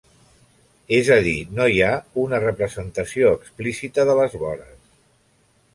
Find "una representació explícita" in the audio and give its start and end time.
2.23-4.09